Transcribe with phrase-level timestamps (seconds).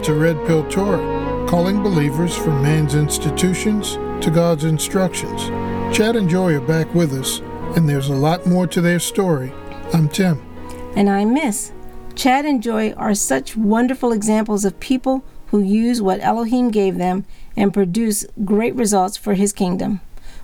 [0.00, 5.42] Welcome to Red Pill Torah, calling believers from man's institutions to God's instructions.
[5.94, 7.40] Chad and Joy are back with us,
[7.76, 9.52] and there's a lot more to their story.
[9.92, 10.40] I'm Tim.
[10.96, 11.72] And I'm Miss.
[12.14, 17.26] Chad and Joy are such wonderful examples of people who use what Elohim gave them
[17.54, 20.00] and produce great results for his kingdom.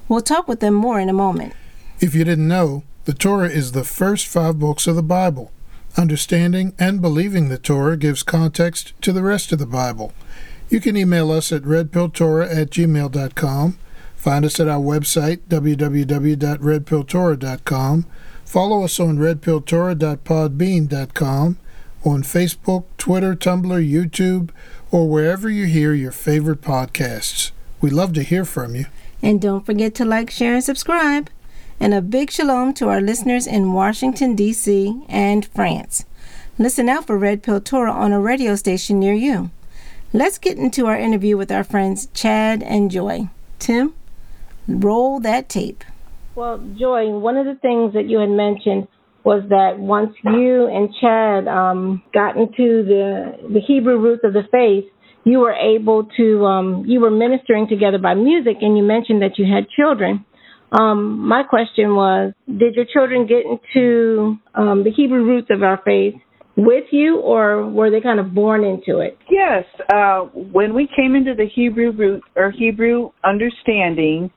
[0.06, 1.54] We'll talk with them more in a moment.
[1.98, 5.50] If you didn't know, the Torah is the first five books of the Bible.
[5.96, 10.12] Understanding and believing the Torah gives context to the rest of the Bible.
[10.68, 13.78] You can email us at redpilltorah at gmail.com.
[14.16, 18.06] Find us at our website, www.redpilltorah.com.
[18.44, 21.58] Follow us on redpilltorah.podbean.com,
[22.04, 24.50] on Facebook, Twitter, Tumblr, YouTube,
[24.90, 27.52] or wherever you hear your favorite podcasts.
[27.80, 28.86] We love to hear from you.
[29.22, 31.30] And don't forget to like, share, and subscribe.
[31.78, 35.04] And a big shalom to our listeners in Washington, D.C.
[35.08, 36.06] and France.
[36.58, 39.50] Listen out for Red Pill Torah on a radio station near you.
[40.12, 43.28] Let's get into our interview with our friends Chad and Joy.
[43.58, 43.94] Tim,
[44.66, 45.84] roll that tape.
[46.34, 48.88] Well, Joy, one of the things that you had mentioned
[49.24, 54.44] was that once you and Chad um, got into the the Hebrew roots of the
[54.52, 54.84] faith,
[55.24, 59.36] you were able to um, you were ministering together by music, and you mentioned that
[59.36, 60.24] you had children.
[60.72, 65.80] Um, my question was, did your children get into um, the Hebrew roots of our
[65.84, 66.14] faith
[66.56, 69.18] with you, or were they kind of born into it?
[69.30, 69.64] Yes.
[69.92, 74.30] Uh, when we came into the Hebrew root or Hebrew understanding,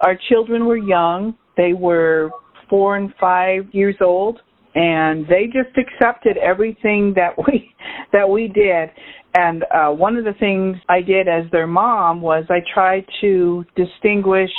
[0.00, 1.36] our children were young.
[1.56, 2.30] They were
[2.70, 4.40] four and five years old,
[4.74, 7.74] and they just accepted everything that we
[8.12, 8.90] that we did.
[9.38, 13.66] And uh, one of the things I did as their mom was I tried to
[13.76, 14.50] distinguish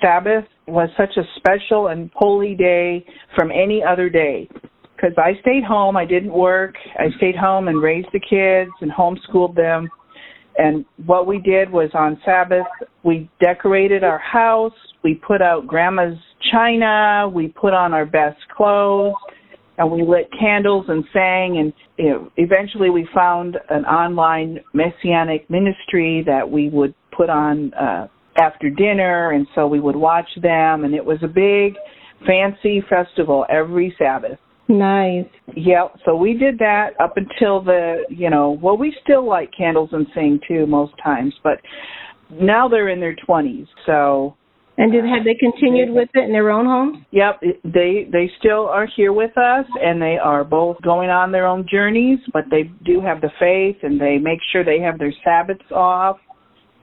[0.00, 3.04] Sabbath was such a special and holy day
[3.36, 4.48] from any other day.
[4.94, 8.90] Because I stayed home, I didn't work, I stayed home and raised the kids and
[8.90, 9.88] homeschooled them.
[10.56, 12.66] And what we did was on Sabbath,
[13.02, 14.72] we decorated our house,
[15.02, 16.16] we put out grandma's
[16.52, 19.14] china, we put on our best clothes,
[19.78, 21.58] and we lit candles and sang.
[21.58, 27.74] And you know, eventually we found an online messianic ministry that we would put on
[27.74, 28.06] uh,
[28.36, 31.74] after dinner, and so we would watch them, and it was a big,
[32.26, 34.38] fancy festival every Sabbath.
[34.68, 35.26] Nice.
[35.54, 39.90] Yeah, so we did that up until the, you know, well, we still light candles
[39.92, 41.60] and sing too most times, but
[42.32, 44.36] now they're in their 20s, so.
[44.76, 47.04] And did have they continued with it in their own homes?
[47.12, 51.46] Yep, they they still are here with us, and they are both going on their
[51.46, 52.18] own journeys.
[52.32, 56.16] But they do have the faith, and they make sure they have their Sabbaths off,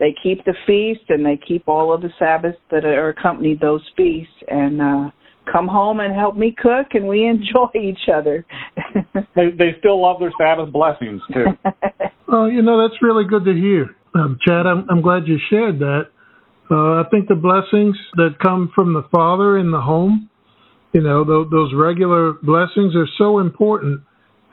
[0.01, 3.87] they keep the feast and they keep all of the Sabbaths that are accompanied those
[3.95, 5.09] feasts and uh
[5.51, 8.45] come home and help me cook and we enjoy each other.
[9.35, 11.45] they they still love their Sabbath blessings too.
[12.27, 14.65] well, you know that's really good to hear, um, Chad.
[14.65, 16.07] I'm I'm glad you shared that.
[16.69, 20.29] Uh, I think the blessings that come from the Father in the home,
[20.93, 23.99] you know, th- those regular blessings are so important,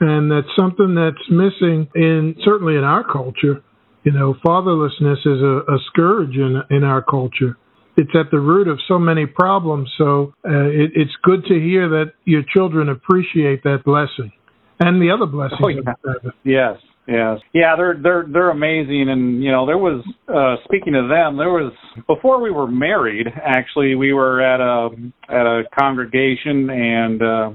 [0.01, 3.63] and that's something that's missing in certainly in our culture.
[4.09, 7.57] You know, fatherlessness is a, a scourge in in our culture.
[7.95, 9.87] It's at the root of so many problems.
[9.99, 14.31] So uh, it, it's good to hear that your children appreciate that blessing
[14.79, 15.59] and the other blessings.
[15.63, 16.31] Oh, yeah.
[16.43, 16.77] Yes,
[17.07, 17.75] yes, yeah.
[17.77, 21.71] They're they're they're amazing, and you know, there was uh, speaking of them, there was
[22.07, 23.27] before we were married.
[23.27, 24.89] Actually, we were at a
[25.29, 27.21] at a congregation and.
[27.21, 27.49] uh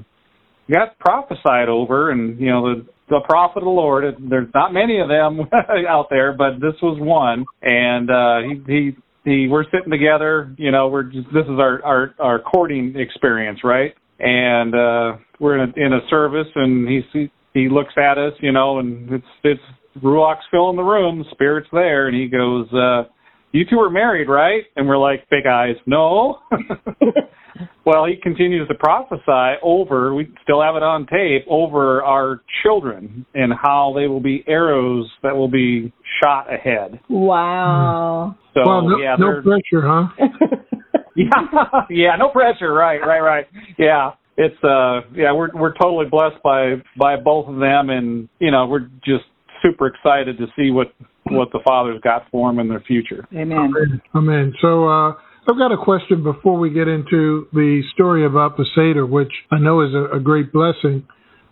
[0.71, 4.03] got prophesied over and you know the the prophet of the Lord.
[4.29, 5.47] There's not many of them
[5.87, 7.45] out there, but this was one.
[7.61, 10.53] And uh, he, he, he, we're sitting together.
[10.57, 13.93] You know, we're just, this is our our our courting experience, right?
[14.19, 18.51] And uh, we're in a, in a service, and he he, looks at us, you
[18.51, 19.61] know, and it's it's
[20.01, 23.09] Ruach's filling the room, the spirit's there, and he goes, uh,
[23.51, 26.39] "You two are married, right?" And we're like, big eyes, no.
[27.85, 33.25] well, he continues to prophesy over, we still have it on tape, over our children
[33.33, 35.93] and how they will be arrows that will be
[36.23, 36.99] shot ahead.
[37.09, 38.35] Wow.
[38.53, 40.07] So, well, no, yeah, no pressure, huh?
[41.15, 41.25] yeah,
[41.89, 42.73] yeah, no pressure.
[42.73, 43.45] Right, right, right.
[43.77, 48.51] Yeah, it's uh, yeah, we're we're totally blessed by by both of them, and you
[48.51, 49.25] know, we're just
[49.61, 50.93] super excited to see what
[51.25, 53.27] what the father's got for them in their future.
[53.33, 53.57] Amen.
[53.57, 54.01] Amen.
[54.13, 54.53] Amen.
[54.61, 55.13] So, uh,
[55.47, 59.59] I've got a question before we get into the story about the Seder, which I
[59.59, 61.07] know is a, a great blessing.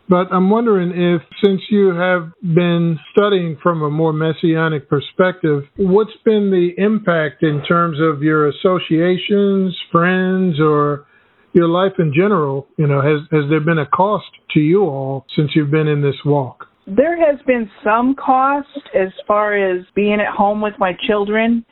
[0.10, 6.12] But I'm wondering if, since you have been studying from a more messianic perspective, what's
[6.25, 11.06] been the impact in terms of your associations, friends, or
[11.54, 12.68] your life in general?
[12.78, 14.25] You know, has has there been a cost
[14.56, 16.66] to you all since you've been in this walk?
[16.86, 21.63] There has been some cost as far as being at home with my children.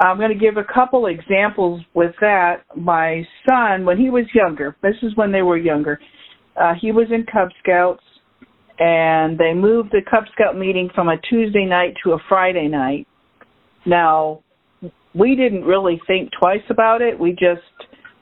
[0.00, 2.62] I'm going to give a couple examples with that.
[2.76, 5.98] My son, when he was younger, this is when they were younger,
[6.60, 8.02] uh, he was in Cub Scouts,
[8.78, 13.06] and they moved the Cub Scout meeting from a Tuesday night to a Friday night.
[13.86, 14.42] Now,
[15.14, 17.18] we didn't really think twice about it.
[17.18, 17.62] We just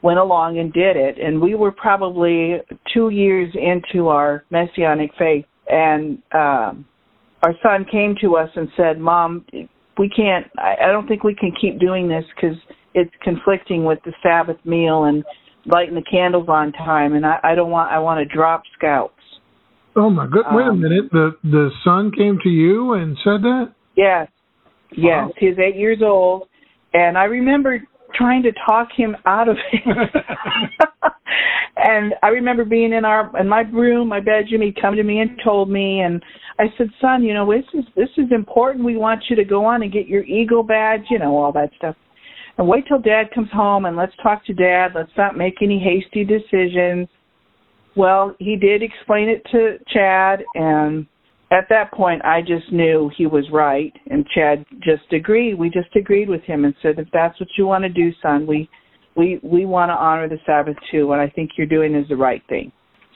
[0.03, 1.19] went along and did it.
[1.19, 2.57] And we were probably
[2.95, 5.45] two years into our Messianic faith.
[5.69, 6.87] And um,
[7.43, 9.45] our son came to us and said, Mom,
[9.99, 12.57] we can't, I, I don't think we can keep doing this because
[12.95, 15.25] it's conflicting with the Sabbath meal and
[15.67, 17.15] lighting the candles on time.
[17.15, 19.13] And I, I don't want, I want to drop scouts.
[19.97, 20.45] Oh my good.
[20.53, 21.11] Wait a um, minute.
[21.11, 23.73] The the son came to you and said that.
[23.97, 24.29] Yes,
[24.93, 24.99] yes.
[25.01, 25.33] Wow.
[25.39, 26.49] He's eight years old,
[26.93, 27.83] and I remember
[28.17, 29.83] trying to talk him out of it.
[31.77, 34.63] and I remember being in our in my room, my bedroom.
[34.63, 36.23] He'd come to me and told me, and
[36.59, 38.85] I said, "Son, you know this is this is important.
[38.85, 41.71] We want you to go on and get your Eagle badge, you know all that
[41.77, 41.97] stuff."
[42.59, 44.93] And wait till Dad comes home and let's talk to Dad.
[44.95, 47.09] Let's not make any hasty decisions.
[47.97, 51.07] Well, he did explain it to Chad, and
[51.51, 55.55] at that point I just knew he was right and Chad just agreed.
[55.59, 58.47] We just agreed with him and said if that's what you want to do, son,
[58.47, 58.69] we
[59.17, 61.07] we we want to honor the Sabbath too.
[61.07, 62.73] What I think you're doing is the right thing.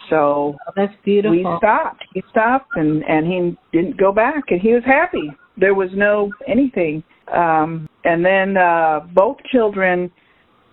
[0.09, 1.37] So oh, that's beautiful.
[1.37, 2.05] We stopped.
[2.15, 5.31] He stopped and and he didn't go back and he was happy.
[5.57, 7.03] There was no anything.
[7.33, 10.11] Um and then uh both children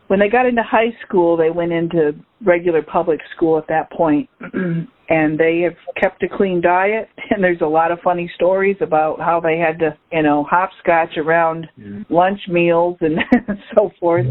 [0.08, 2.14] when they got into high school, they went into
[2.46, 3.90] regular public school at that
[5.10, 9.20] and they have kept a clean diet and there's a lot of funny stories about
[9.20, 12.04] how they had to you know hopscotch around yeah.
[12.10, 13.20] lunch meals and
[13.76, 14.26] so forth.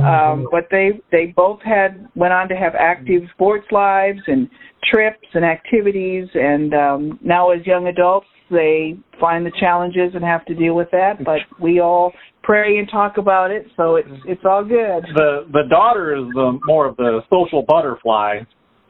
[0.00, 4.48] Um but they they both had went on to have active sports lives and
[4.92, 6.28] trips and activities.
[6.34, 10.90] And um now as young adults they find the challenges and have to deal with
[10.90, 11.24] that.
[11.24, 12.12] But we all
[12.42, 15.04] pray and talk about it so it's it's all good.
[15.14, 18.40] The the daughter is the more of the social butterfly.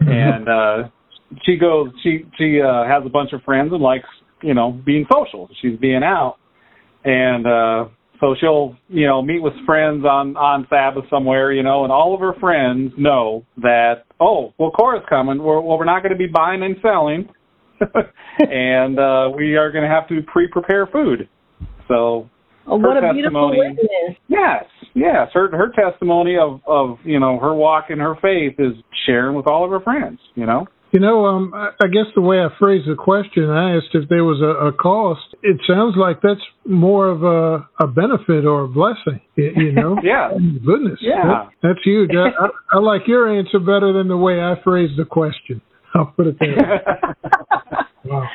[0.01, 0.89] And uh
[1.45, 4.09] she goes she she uh has a bunch of friends and likes
[4.43, 6.37] you know being social she's being out
[7.05, 7.89] and uh
[8.21, 12.15] so she'll you know meet with friends on on sabbath somewhere you know and all
[12.15, 16.19] of her friends know that oh well cora's coming we're, well we're not going to
[16.19, 17.29] be buying and selling
[18.39, 21.29] and uh we are going to have to pre prepare food
[21.89, 22.29] so
[22.67, 24.17] Oh, what a beautiful witness.
[24.29, 24.65] Yes,
[24.95, 25.29] yes.
[25.35, 28.73] Her her testimony of of you know her walk in her faith is
[29.07, 30.19] sharing with all of her friends.
[30.35, 30.67] You know.
[30.95, 34.23] You know, um, I guess the way I phrased the question, I asked if there
[34.23, 35.27] was a, a cost.
[35.43, 39.21] It sounds like that's more of a, a benefit or a blessing.
[39.35, 39.97] You, know?
[40.05, 40.31] yeah.
[40.65, 41.01] Goodness.
[41.03, 41.27] Yeah.
[41.27, 42.11] That, that's huge.
[42.15, 45.61] I, I, I like your answer better than the way I phrased the question.
[45.97, 46.85] I'll put it there.
[48.05, 48.29] wow.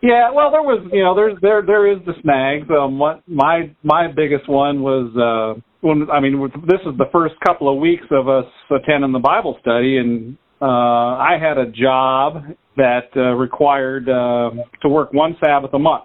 [0.00, 2.66] Yeah, well, there was, you know, there's there there is the snags.
[2.70, 7.34] Um, what my my biggest one was uh when I mean this is the first
[7.46, 12.44] couple of weeks of us attending the Bible study, and uh, I had a job
[12.76, 14.50] that uh, required uh,
[14.82, 16.04] to work one Sabbath a month.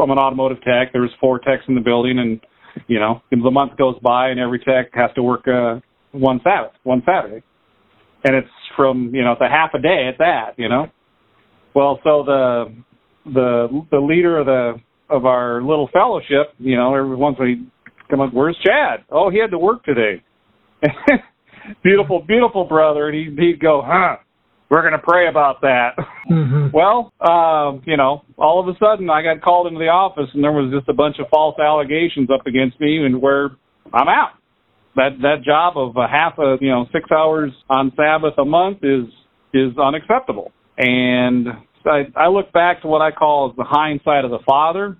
[0.00, 0.92] I'm an automotive tech.
[0.92, 2.40] There's four techs in the building, and
[2.86, 5.80] you know the month goes by, and every tech has to work uh,
[6.12, 7.42] one Sabbath, one Saturday,
[8.24, 10.86] and it's from you know it's a half a day at that, you know.
[11.74, 12.74] Well, so the
[13.26, 14.74] the the leader of the
[15.10, 17.66] of our little fellowship, you know, every once we
[18.10, 19.04] come up, where's Chad?
[19.10, 20.22] Oh, he had to work today.
[21.82, 24.16] beautiful, beautiful brother, and he'd, he'd go, huh,
[24.70, 25.90] we're going to pray about that.
[26.30, 26.68] Mm-hmm.
[26.74, 30.42] well, um, you know, all of a sudden I got called into the office and
[30.42, 33.50] there was just a bunch of false allegations up against me and where
[33.92, 34.32] I'm out.
[34.96, 38.78] That that job of a half a you know six hours on Sabbath a month
[38.82, 39.06] is
[39.52, 40.52] is unacceptable.
[40.78, 41.48] And
[41.84, 44.96] I, I look back to what I call the hindsight of the father.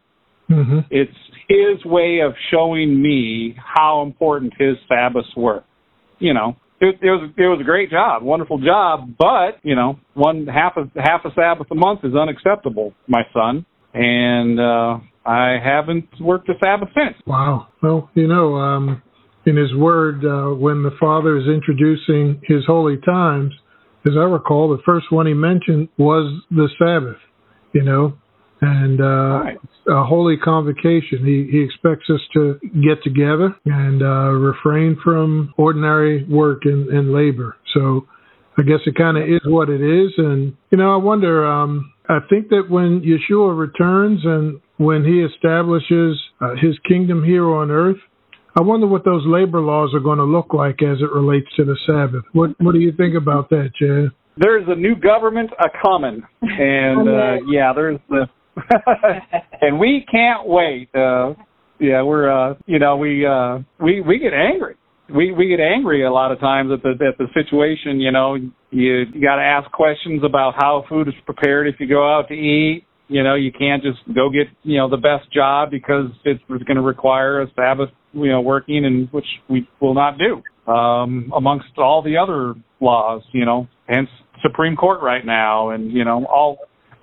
[0.51, 0.81] Mm-hmm.
[0.91, 1.17] It's
[1.49, 5.63] his way of showing me how important his Sabbaths were
[6.19, 9.99] you know, it, it was it was a great job, wonderful job, but you know,
[10.15, 15.57] one half a half a Sabbath a month is unacceptable, my son, and uh, I
[15.63, 17.17] haven't worked a Sabbath since.
[17.27, 17.69] Wow.
[17.83, 19.03] Well, you know, um,
[19.47, 23.53] in His Word, uh, when the Father is introducing His holy times,
[24.07, 27.21] as I recall, the first one He mentioned was the Sabbath.
[27.73, 28.19] You know,
[28.61, 29.59] and uh, right.
[29.89, 31.25] a holy convocation.
[31.25, 37.13] He, he expects us to get together and uh, refrain from ordinary work and, and
[37.13, 37.57] labor.
[37.75, 38.07] So
[38.57, 40.13] I guess it kind of is what it is.
[40.17, 45.21] And, you know, I wonder, um, I think that when Yeshua returns and when he
[45.21, 47.99] establishes uh, his kingdom here on earth,
[48.57, 51.65] I wonder what those labor laws are going to look like as it relates to
[51.65, 52.23] the Sabbath.
[52.33, 54.13] What What do you think about that, Chad?
[54.37, 58.27] there's a new government a coming, and uh, yeah, there's the
[59.61, 60.89] and we can't wait.
[60.95, 61.35] Uh,
[61.81, 64.77] yeah, we're uh, you know we uh, we we get angry.
[65.15, 68.01] We we get angry a lot of times at the at the situation.
[68.01, 71.89] You know, you you got to ask questions about how food is prepared if you
[71.89, 72.85] go out to eat.
[73.09, 76.77] You know, you can't just go get you know the best job because it's, going
[76.77, 80.43] to require us to have us you know working, and which we will not do
[80.73, 83.23] um, amongst all the other laws.
[83.33, 84.09] You know, hence
[84.43, 86.59] Supreme Court right now, and you know all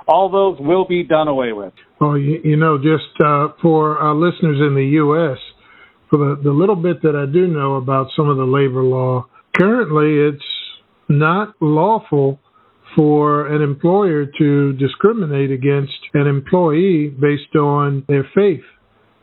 [0.08, 1.74] all those will be done away with.
[2.00, 5.38] Well, you, you know, just uh, for our listeners in the U.S.,
[6.10, 9.27] for the, the little bit that I do know about some of the labor law,
[9.55, 10.43] currently it's
[11.08, 12.39] not lawful
[12.96, 18.63] for an employer to discriminate against an employee based on their faith.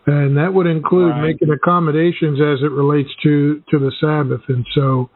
[0.07, 1.33] And that would include right.
[1.33, 4.41] making accommodations as it relates to, to the Sabbath.
[4.49, 5.11] And so,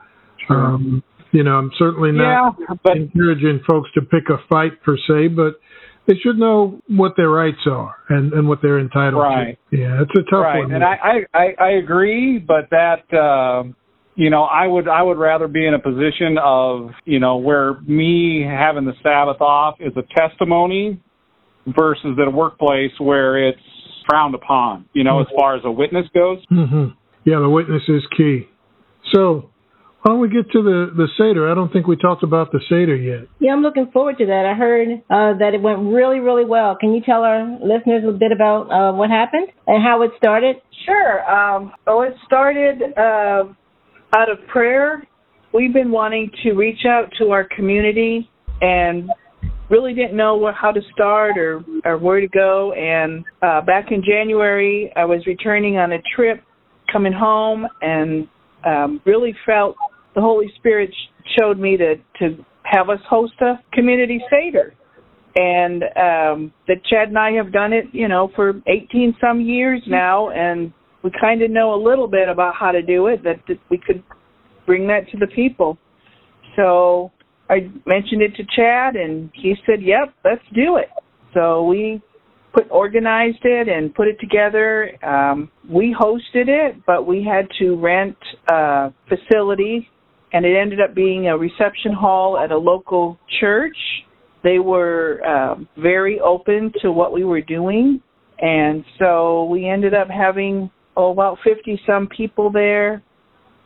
[0.51, 4.97] um, you know, I'm certainly not yeah, but, encouraging folks to pick a fight per
[4.97, 5.61] se, but
[6.07, 9.59] they should know what their rights are and, and what they're entitled right.
[9.71, 9.77] to.
[9.77, 10.59] Yeah, it's a tough right.
[10.61, 10.73] one.
[10.73, 13.73] And I, I, I agree, but that uh,
[14.15, 17.81] you know, I would I would rather be in a position of, you know, where
[17.83, 21.01] me having the Sabbath off is a testimony
[21.67, 23.59] versus at a workplace where it's
[24.09, 25.33] frowned upon, you know, mm-hmm.
[25.33, 26.39] as far as a witness goes.
[26.51, 26.93] Mm-hmm.
[27.25, 28.49] Yeah, the witness is key.
[29.15, 29.51] So
[30.03, 31.51] why don't we get to the the Seder?
[31.51, 33.29] I don't think we talked about the Seder yet.
[33.39, 34.51] Yeah, I'm looking forward to that.
[34.53, 36.77] I heard uh, that it went really, really well.
[36.79, 40.57] Can you tell our listeners a bit about uh, what happened and how it started?
[40.85, 41.23] Sure.
[41.31, 43.45] Um, well, it started uh,
[44.17, 45.07] out of prayer.
[45.55, 48.29] We've been wanting to reach out to our community
[48.61, 49.09] and
[49.71, 52.73] really didn't know what, how to start or, or where to go.
[52.73, 56.43] And uh, back in January, I was returning on a trip,
[56.91, 58.27] coming home, and
[58.65, 59.77] um, really felt
[60.15, 60.91] the Holy Spirit
[61.39, 64.75] showed me to to have us host a community seder,
[65.37, 69.83] and um, that Chad and I have done it, you know, for 18 some years
[69.87, 73.23] now, and we kind of know a little bit about how to do it.
[73.25, 74.03] That, that we could
[74.67, 75.79] bring that to the people.
[76.57, 77.11] So
[77.51, 80.89] I mentioned it to Chad, and he said, "Yep, let's do it."
[81.35, 82.01] So we
[82.53, 84.93] put organized it and put it together.
[85.05, 88.17] Um, we hosted it, but we had to rent
[88.51, 89.89] a facility
[90.33, 93.77] and it ended up being a reception hall at a local church.
[94.43, 98.01] They were uh, very open to what we were doing,
[98.41, 103.03] and so we ended up having oh, about 50 some people there,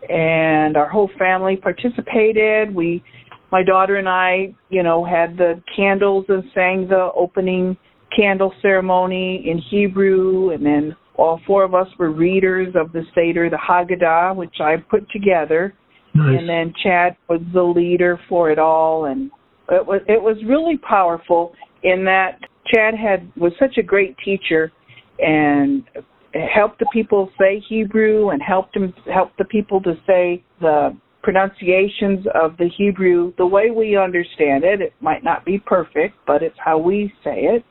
[0.09, 2.75] and our whole family participated.
[2.75, 3.03] We,
[3.51, 7.77] my daughter and I, you know, had the candles and sang the opening
[8.15, 13.49] candle ceremony in Hebrew, and then all four of us were readers of the Seder,
[13.49, 15.75] the Haggadah, which I put together
[16.17, 16.39] Nice.
[16.39, 19.31] And then Chad was the leader for it all, and
[19.71, 22.39] it was it was really powerful in that
[22.73, 24.73] Chad had was such a great teacher,
[25.19, 25.85] and
[26.33, 32.25] helped the people say Hebrew and helped him help the people to say the pronunciations
[32.35, 34.81] of the Hebrew the way we understand it.
[34.81, 37.65] It might not be perfect, but it's how we say it.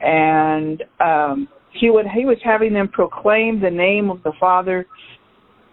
[0.00, 4.86] And um, he would he was having them proclaim the name of the Father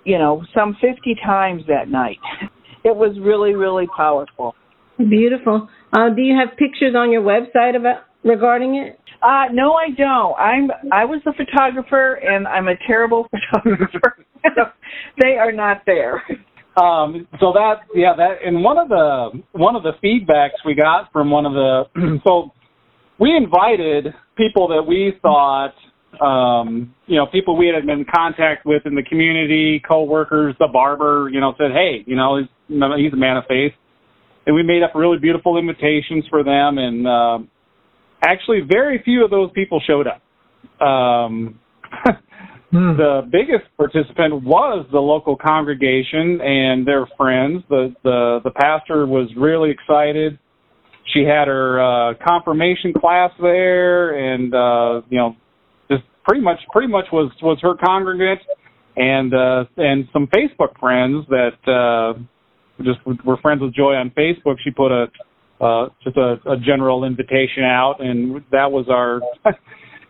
[0.04, 2.20] you know, some 50 times that night.
[2.86, 4.56] It was really, really powerful.
[4.98, 5.70] Beautiful.
[5.94, 9.00] Uh, do you have pictures on your website about regarding it?
[9.22, 10.38] Uh, no, I don't.
[10.38, 14.26] I'm I was a photographer and I'm a terrible photographer.
[15.22, 16.22] they are not there.
[16.76, 21.12] Um, so that yeah that and one of the one of the feedbacks we got
[21.14, 22.52] from one of the so
[23.20, 25.74] we invited people that we thought
[26.22, 30.68] um, you know, people we had been in contact with in the community, co-workers, the
[30.72, 33.74] barber, you know, said, hey, you know, he's, he's a man of faith.
[34.46, 36.78] And we made up really beautiful invitations for them.
[36.78, 37.40] And uh,
[38.24, 40.22] actually, very few of those people showed up.
[40.86, 41.60] Um,
[42.72, 42.98] hmm.
[42.98, 47.64] The biggest participant was the local congregation and their friends.
[47.70, 50.40] The the the pastor was really excited.
[51.14, 55.36] She had her uh, confirmation class there, and uh, you know
[56.24, 58.40] pretty much pretty much was was her congregant
[58.96, 62.20] and uh and some Facebook friends that uh
[62.84, 64.56] just were friends with Joy on Facebook.
[64.64, 65.06] She put a
[65.64, 69.22] uh just a, a general invitation out and that was our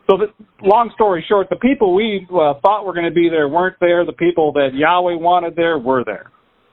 [0.09, 0.27] so the
[0.61, 4.05] long story short the people we uh, thought were going to be there weren't there
[4.05, 6.31] the people that Yahweh wanted there were there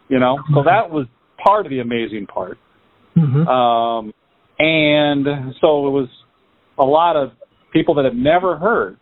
[0.08, 1.06] you know so that was
[1.44, 2.58] part of the amazing part
[3.16, 3.46] mm-hmm.
[3.48, 4.12] um
[4.58, 5.26] and
[5.60, 6.08] so it was
[6.78, 7.32] a lot of
[7.72, 8.98] people that had never heard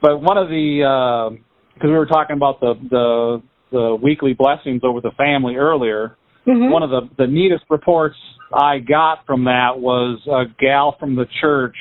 [0.00, 1.38] but one of the
[1.74, 6.16] because uh, we were talking about the the the weekly blessings over the family earlier,
[6.46, 6.72] mm-hmm.
[6.72, 8.16] one of the the neatest reports
[8.52, 11.76] I got from that was a gal from the church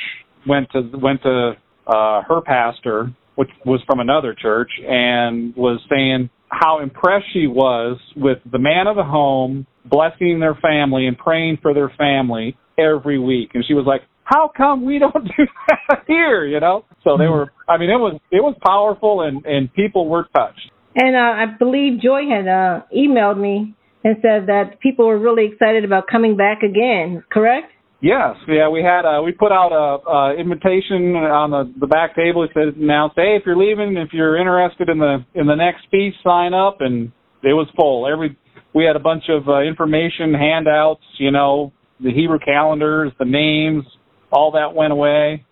[0.47, 1.53] went to went to
[1.88, 8.00] uh, her pastor, which was from another church, and was saying how impressed she was
[8.15, 13.19] with the man of the home blessing their family and praying for their family every
[13.19, 13.51] week.
[13.53, 15.46] And she was like, how come we don't do
[15.89, 16.46] that here?
[16.46, 16.86] You know?
[17.03, 20.69] So they were, I mean, it was, it was powerful and, and people were touched.
[20.96, 25.50] And uh, I believe Joy had uh, emailed me and said that people were really
[25.51, 27.72] excited about coming back again, correct?
[28.00, 32.15] Yes, yeah, we had uh we put out a, a invitation on the the back
[32.15, 32.43] table.
[32.43, 35.89] It said now say if you're leaving, if you're interested in the in the next
[35.89, 38.07] piece, sign up, and it was full.
[38.07, 38.38] Every
[38.75, 43.84] we had a bunch of uh, information handouts, you know, the Hebrew calendars, the names,
[44.31, 45.46] all that went away.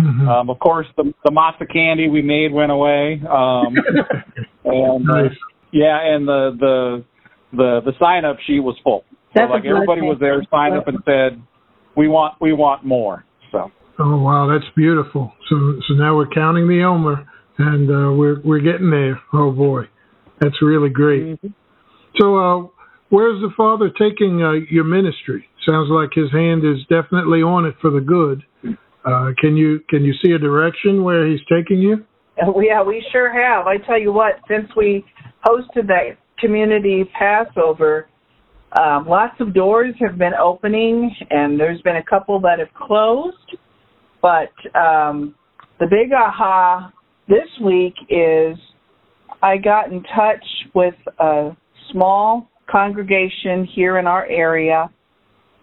[0.00, 0.28] Mm-hmm.
[0.28, 3.20] Um, of course, the the matzah candy we made went away.
[3.28, 3.74] Um,
[4.64, 5.36] and nice.
[5.70, 7.04] yeah, and the the
[7.52, 9.04] the the sign up sheet was full.
[9.36, 11.42] So like everybody was there, signed up and said
[11.96, 13.24] we want we want more.
[13.50, 13.70] So.
[13.98, 15.32] Oh wow, that's beautiful.
[15.48, 17.26] So so now we're counting the Omer,
[17.58, 19.20] and uh, we're we're getting there.
[19.32, 19.84] Oh boy,
[20.40, 21.22] that's really great.
[21.22, 21.48] Mm-hmm.
[22.20, 22.68] So uh,
[23.10, 25.46] where's the Father taking uh, your ministry?
[25.66, 28.42] Sounds like His hand is definitely on it for the good.
[29.04, 32.04] Uh, can you can you see a direction where He's taking you?
[32.56, 33.66] Yeah, we sure have.
[33.66, 35.04] I tell you what, since we
[35.44, 38.08] hosted that community Passover,
[38.80, 43.56] um, lots of doors have been opening, and there's been a couple that have closed.
[44.22, 45.34] But um,
[45.78, 46.90] the big aha
[47.28, 48.56] this week is
[49.42, 51.50] I got in touch with a
[51.90, 54.88] small congregation here in our area,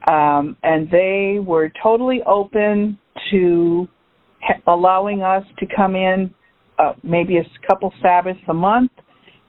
[0.07, 2.97] um, and they were totally open
[3.31, 3.87] to
[4.41, 6.33] ha- allowing us to come in
[6.77, 8.91] uh, maybe a couple Sabbaths a month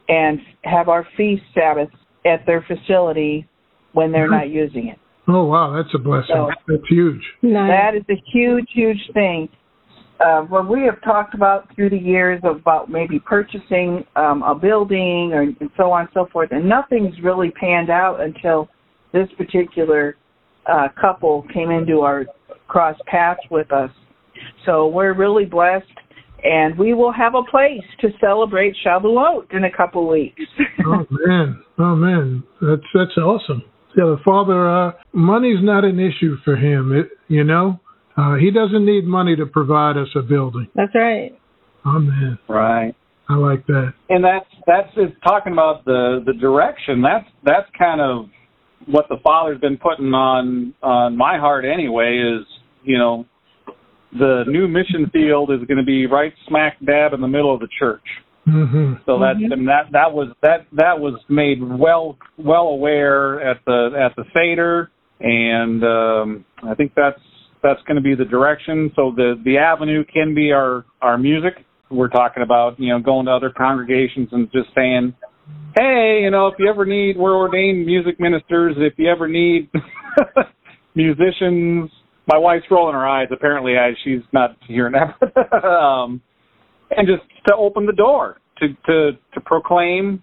[0.08, 1.94] and have our feast Sabbaths
[2.26, 3.46] at their facility
[3.92, 4.98] when they're not using it.
[5.28, 6.34] Oh wow, that's a blessing.
[6.34, 7.22] So, that's huge.
[7.42, 7.70] Nice.
[7.70, 9.48] That is a huge, huge thing.
[10.18, 15.30] Uh, when we have talked about through the years about maybe purchasing um, a building
[15.32, 18.68] or, and so on and so forth, and nothing's really panned out until
[19.12, 20.16] this particular
[20.70, 22.26] uh, couple came into our
[22.68, 23.90] cross paths with us.
[24.64, 25.86] So we're really blessed
[26.42, 30.42] and we will have a place to celebrate Shavuot in a couple weeks.
[30.86, 33.62] oh man, oh man, that's that's awesome.
[33.96, 36.92] Yeah, the father, uh, money's not an issue for him.
[36.92, 37.80] It, you know,
[38.16, 40.68] uh, he doesn't need money to provide us a building.
[40.76, 41.32] That's right.
[41.84, 42.38] Amen.
[42.48, 42.94] Right.
[43.28, 43.94] I like that.
[44.08, 47.02] And that's that's it's talking about the the direction.
[47.02, 48.26] That's that's kind of
[48.86, 52.18] what the father's been putting on on my heart anyway.
[52.18, 52.46] Is
[52.82, 53.26] you know
[54.12, 57.60] the new mission field is going to be right smack dab in the middle of
[57.60, 58.02] the church.
[58.48, 58.94] Mm-hmm.
[59.06, 59.52] So that mm-hmm.
[59.52, 64.24] and that that was that that was made well well aware at the at the
[64.34, 64.90] Seder,
[65.20, 67.20] and um, I think that's
[67.62, 68.90] that's going to be the direction.
[68.96, 71.64] So the the avenue can be our our music.
[71.90, 75.14] We're talking about you know going to other congregations and just saying,
[75.76, 78.76] hey, you know, if you ever need, we're ordained music ministers.
[78.78, 79.70] If you ever need
[80.94, 81.90] musicians,
[82.26, 83.28] my wife's rolling her eyes.
[83.32, 85.64] Apparently, I, she's not hearing that.
[85.64, 86.20] um,
[86.90, 90.22] and just to open the door to to to proclaim,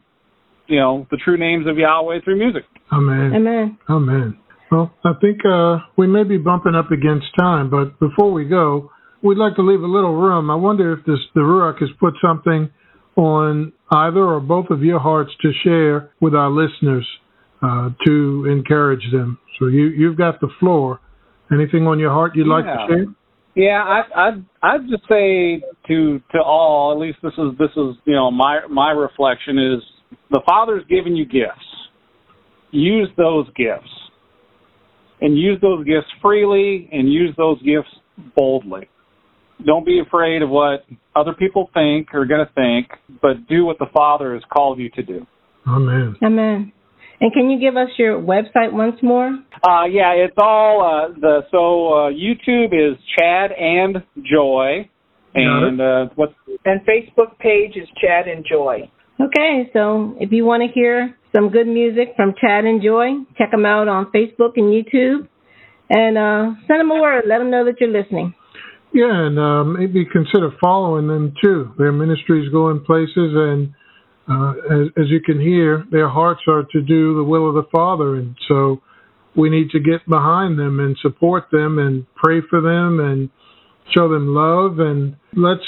[0.67, 2.63] you know, the true names of Yahweh through music.
[2.91, 3.33] Amen.
[3.35, 3.77] Amen.
[3.89, 4.37] Amen.
[4.71, 8.91] Well, I think uh, we may be bumping up against time, but before we go,
[9.23, 10.51] we'd like to leave a little room.
[10.51, 12.69] I wonder if this the Ruach has put something
[13.17, 17.05] on either or both of your hearts to share with our listeners
[17.61, 19.39] uh, to encourage them.
[19.59, 20.99] So you you've got the floor.
[21.51, 22.53] Anything on your heart you'd yeah.
[22.53, 23.05] like to share?
[23.55, 24.29] Yeah, I I
[24.61, 28.59] I'd just say to to all, at least this is this is you know my
[28.69, 29.81] my reflection is
[30.29, 31.65] the Father's given you gifts.
[32.71, 33.89] Use those gifts,
[35.21, 37.89] and use those gifts freely, and use those gifts
[38.35, 38.89] boldly.
[39.65, 42.89] Don't be afraid of what other people think or going to think,
[43.21, 45.25] but do what the Father has called you to do.
[45.67, 46.15] Amen.
[46.23, 46.71] Amen.
[47.19, 49.27] And can you give us your website once more?
[49.27, 54.87] Uh, yeah, it's all uh, the so uh, YouTube is Chad and Joy,
[55.33, 58.89] and uh, what and Facebook page is Chad and Joy.
[59.19, 63.49] Okay, so if you want to hear some good music from Chad and Joy, check
[63.49, 65.27] them out on Facebook and YouTube,
[65.89, 67.23] and uh, send them a word.
[67.27, 68.35] Let them know that you're listening.
[68.93, 71.73] Yeah, and uh, maybe consider following them too.
[71.77, 73.73] Their ministries go in places and
[74.29, 77.69] uh, as, as you can hear, their hearts are to do the will of the
[77.71, 78.81] Father, and so
[79.37, 83.29] we need to get behind them and support them and pray for them and
[83.95, 85.61] show them love and let's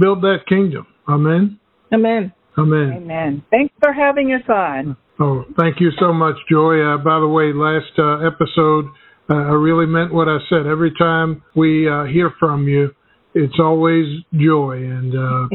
[0.00, 0.86] build that kingdom.
[1.08, 1.60] Amen.
[1.92, 2.32] Amen.
[2.58, 2.92] Amen.
[2.96, 3.44] Amen.
[3.50, 4.96] Thanks for having us on.
[5.20, 6.80] Oh, thank you so much, Joy.
[6.80, 8.86] Uh, by the way, last uh, episode,
[9.30, 10.66] uh, I really meant what I said.
[10.66, 12.90] Every time we uh, hear from you,
[13.34, 15.48] it's always joy, and uh,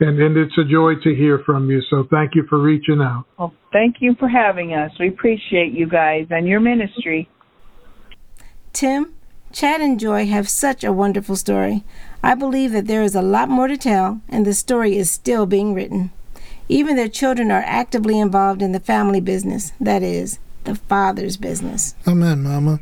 [0.00, 1.82] and and it's a joy to hear from you.
[1.90, 3.24] So thank you for reaching out.
[3.38, 4.90] Well, thank you for having us.
[4.98, 7.28] We appreciate you guys and your ministry.
[8.72, 9.14] Tim,
[9.52, 11.84] Chad and Joy have such a wonderful story.
[12.22, 15.46] I believe that there is a lot more to tell, and the story is still
[15.46, 16.12] being written.
[16.68, 21.94] Even their children are actively involved in the family business, that is, the father's business.
[22.06, 22.80] Amen, Mama.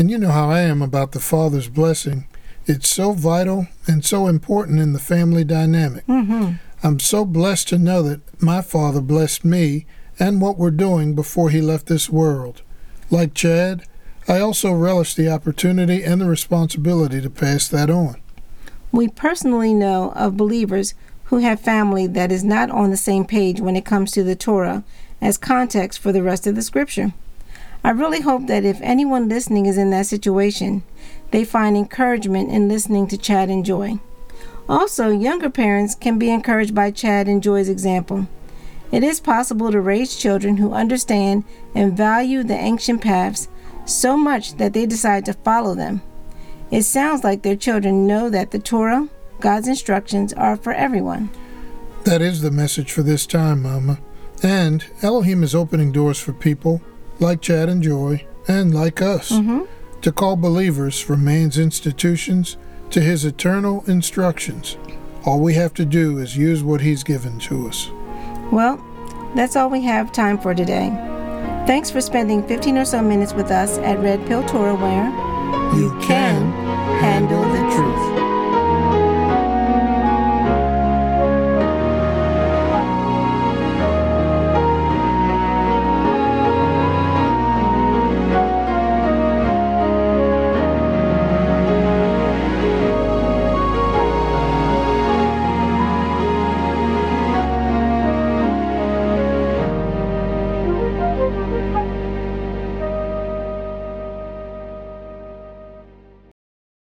[0.00, 2.26] And you know how I am about the father's blessing.
[2.64, 6.06] It's so vital and so important in the family dynamic.
[6.06, 6.54] Mm-hmm.
[6.82, 9.84] I'm so blessed to know that my father blessed me
[10.18, 12.62] and what we're doing before he left this world.
[13.10, 13.82] Like Chad,
[14.26, 18.22] I also relish the opportunity and the responsibility to pass that on.
[18.92, 23.60] We personally know of believers who have family that is not on the same page
[23.60, 24.82] when it comes to the Torah
[25.20, 27.12] as context for the rest of the scripture.
[27.82, 30.82] I really hope that if anyone listening is in that situation,
[31.30, 33.98] they find encouragement in listening to Chad and Joy.
[34.68, 38.28] Also, younger parents can be encouraged by Chad and Joy's example.
[38.92, 43.48] It is possible to raise children who understand and value the ancient paths
[43.86, 46.02] so much that they decide to follow them.
[46.70, 49.08] It sounds like their children know that the Torah,
[49.40, 51.30] God's instructions, are for everyone.
[52.04, 53.98] That is the message for this time, Mama.
[54.42, 56.80] And Elohim is opening doors for people
[57.20, 59.62] like Chad and Joy, and like us, Mm-hmm.
[60.00, 62.56] to call believers from man's institutions
[62.90, 64.76] to his eternal instructions.
[65.26, 67.90] All we have to do is use what he's given to us.
[68.50, 68.82] Well,
[69.36, 70.88] that's all we have time for today.
[71.66, 75.10] Thanks for spending 15 or so minutes with us at Red Pill Torah, where
[75.78, 76.50] You can